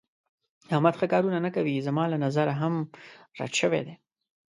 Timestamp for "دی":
3.87-3.95